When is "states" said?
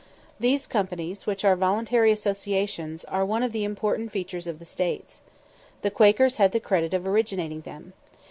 4.65-5.21